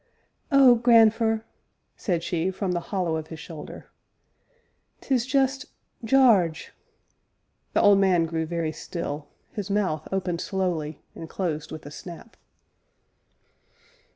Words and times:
"Oh, 0.51 0.73
grandfer!" 0.77 1.43
said 1.95 2.23
she, 2.23 2.49
from 2.49 2.71
the 2.71 2.79
hollow 2.89 3.17
of 3.17 3.27
his 3.27 3.39
shoulder, 3.39 3.91
"'tis 4.99 5.27
just 5.27 5.65
Jarge!" 6.03 6.71
The 7.73 7.81
old 7.83 7.99
man 7.99 8.25
grew 8.25 8.47
very 8.47 8.71
still, 8.71 9.27
his 9.51 9.69
mouth 9.69 10.07
opened 10.11 10.41
slowly, 10.41 11.03
and 11.13 11.29
closed 11.29 11.71
with 11.71 11.85
a 11.85 11.91
snap. 11.91 12.35